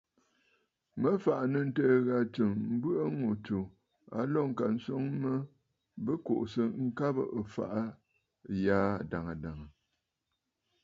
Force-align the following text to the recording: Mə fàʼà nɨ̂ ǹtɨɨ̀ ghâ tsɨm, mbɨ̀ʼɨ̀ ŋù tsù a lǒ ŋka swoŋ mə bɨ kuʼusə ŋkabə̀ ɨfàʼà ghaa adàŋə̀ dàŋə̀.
Mə 1.01 1.09
fàʼà 1.23 1.43
nɨ̂ 1.51 1.61
ǹtɨɨ̀ 1.67 1.97
ghâ 2.07 2.17
tsɨm, 2.33 2.53
mbɨ̀ʼɨ̀ 2.75 3.07
ŋù 3.19 3.29
tsù 3.45 3.59
a 4.17 4.19
lǒ 4.33 4.41
ŋka 4.49 4.65
swoŋ 4.83 5.05
mə 5.21 5.31
bɨ 6.03 6.13
kuʼusə 6.25 6.63
ŋkabə̀ 6.85 7.27
ɨfàʼà 7.41 7.83
ghaa 8.63 8.89
adàŋə̀ 9.01 9.35
dàŋə̀. 9.41 9.69